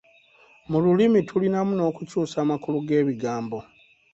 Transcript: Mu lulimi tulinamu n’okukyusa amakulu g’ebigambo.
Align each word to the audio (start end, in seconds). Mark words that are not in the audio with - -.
Mu 0.69 0.77
lulimi 0.83 1.19
tulinamu 1.29 1.71
n’okukyusa 1.75 2.37
amakulu 2.45 2.77
g’ebigambo. 2.87 3.57